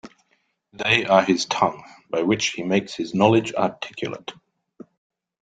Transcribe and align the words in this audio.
They 0.73 1.05
are 1.05 1.21
his 1.21 1.45
tongue, 1.45 1.83
by 2.09 2.23
which 2.23 2.53
he 2.53 2.63
makes 2.63 2.95
his 2.95 3.13
knowledge 3.13 3.53
articulate. 3.53 4.31